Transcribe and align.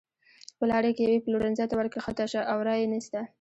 په 0.57 0.63
لاره 0.71 0.89
کې 0.95 1.01
یوې 1.05 1.23
پلورنځۍ 1.25 1.65
ته 1.69 1.75
ورکښته 1.77 2.25
شه 2.31 2.41
او 2.51 2.57
را 2.67 2.73
یې 2.79 2.85
نیسه. 2.93 3.21